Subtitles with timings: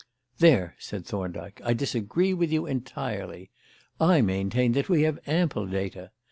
[0.39, 3.51] "There," said Thorndyke, "I disagree with you entirely.
[3.99, 6.09] I maintain that we have ample data.